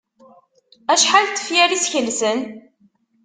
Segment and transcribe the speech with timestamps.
[0.93, 2.39] Acḥal n tefyar i skelsen?